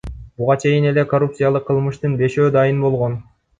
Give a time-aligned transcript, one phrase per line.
[0.37, 3.23] Буга чейин эле коррупциялык кылмыштын бешөө дайын болгон.